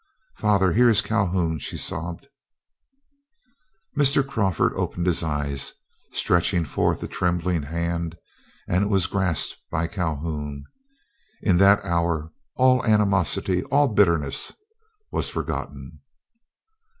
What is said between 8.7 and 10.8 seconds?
it was grasped by Calhoun.